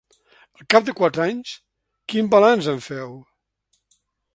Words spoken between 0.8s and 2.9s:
de quatre anys, quin balanç en